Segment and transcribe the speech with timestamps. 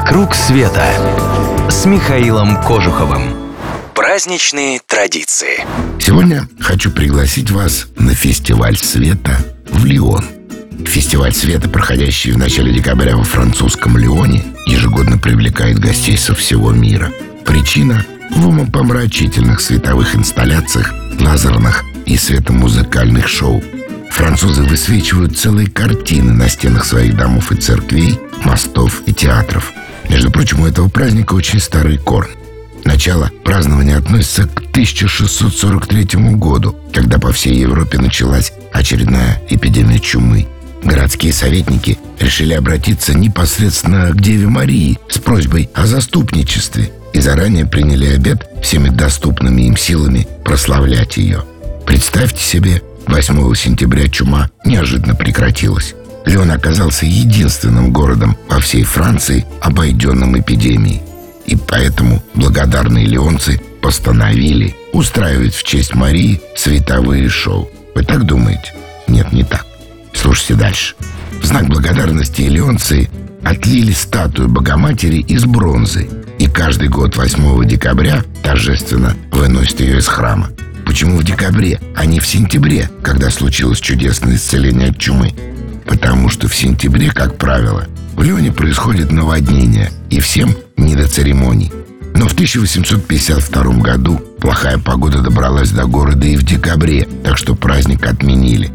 [0.00, 0.82] «Вокруг света»
[1.68, 3.52] с Михаилом Кожуховым.
[3.94, 5.60] Праздничные традиции.
[6.00, 9.36] Сегодня хочу пригласить вас на фестиваль света
[9.70, 10.24] в Лион.
[10.86, 17.12] Фестиваль света, проходящий в начале декабря во французском Лионе, ежегодно привлекает гостей со всего мира.
[17.44, 18.02] Причина
[18.34, 23.62] в умопомрачительных световых инсталляциях, лазерных и светомузыкальных шоу.
[24.10, 29.74] Французы высвечивают целые картины на стенах своих домов и церквей, мостов и театров.
[30.10, 32.34] Между прочим, у этого праздника очень старый корни.
[32.84, 40.48] Начало празднования относится к 1643 году, когда по всей Европе началась очередная эпидемия чумы.
[40.82, 48.06] Городские советники решили обратиться непосредственно к Деве Марии с просьбой о заступничестве и заранее приняли
[48.06, 51.44] обет всеми доступными им силами прославлять ее.
[51.86, 55.94] Представьте себе, 8 сентября чума неожиданно прекратилась.
[56.30, 61.02] Леон оказался единственным городом во всей Франции, обойденным эпидемией.
[61.44, 67.68] И поэтому благодарные леонцы постановили устраивать в честь Марии световые шоу.
[67.96, 68.72] Вы так думаете?
[69.08, 69.66] Нет, не так.
[70.14, 70.94] Слушайте дальше.
[71.42, 73.10] В знак благодарности леонцы
[73.42, 80.50] отлили статую Богоматери из бронзы и каждый год 8 декабря торжественно выносят ее из храма.
[80.86, 85.34] Почему в декабре, а не в сентябре, когда случилось чудесное исцеление от чумы?
[85.90, 91.72] Потому что в сентябре, как правило, в Леоне происходит наводнение, и всем не до церемоний.
[92.14, 98.06] Но в 1852 году плохая погода добралась до города и в декабре, так что праздник
[98.06, 98.70] отменили.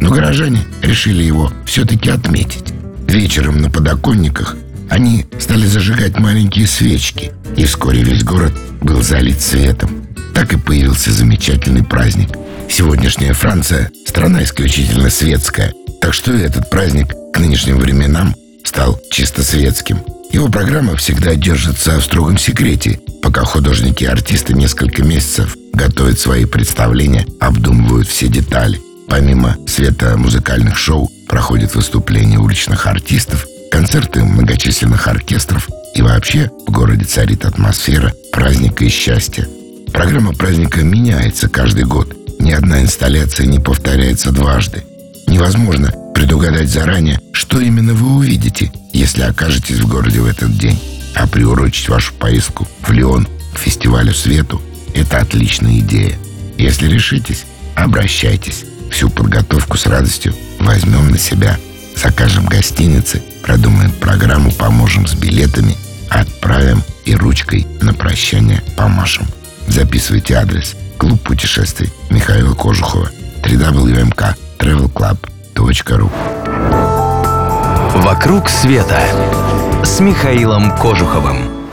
[0.00, 2.74] Но горожане решили его все-таки отметить.
[3.06, 4.56] Вечером на подоконниках
[4.90, 9.90] они стали зажигать маленькие свечки, и вскоре весь город был залит светом.
[10.34, 12.30] Так и появился замечательный праздник.
[12.68, 20.00] Сегодняшняя Франция– страна исключительно светская, так что этот праздник к нынешним временам стал чисто светским.
[20.30, 26.44] Его программа всегда держится в строгом секрете, пока художники и артисты несколько месяцев готовят свои
[26.44, 28.80] представления, обдумывают все детали.
[29.08, 37.04] Помимо света музыкальных шоу проходят выступления уличных артистов, концерты многочисленных оркестров и вообще в городе
[37.04, 39.48] царит атмосфера праздника и счастья.
[39.92, 42.14] Программа праздника меняется каждый год.
[42.46, 44.84] Ни одна инсталляция не повторяется дважды.
[45.26, 50.80] Невозможно предугадать заранее, что именно вы увидите, если окажетесь в городе в этот день.
[51.16, 54.62] А приурочить вашу поездку в Лион к фестивалю свету–
[54.94, 56.16] это отличная идея.
[56.56, 58.64] Если решитесь, обращайтесь.
[58.92, 61.58] Всю подготовку с радостью возьмем на себя.
[61.96, 65.76] Закажем гостиницы, продумаем программу, поможем с билетами,
[66.10, 69.26] отправим и ручкой на прощание помашем.
[69.66, 70.76] Записывайте адрес.
[70.98, 73.08] Клуб путешествий Михаила Кожухова.
[73.42, 76.10] www.travelclub.ru
[78.02, 79.00] «Вокруг света»
[79.84, 81.65] с Михаилом Кожуховым.